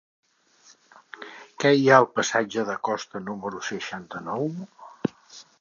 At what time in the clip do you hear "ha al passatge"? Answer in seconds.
1.91-2.65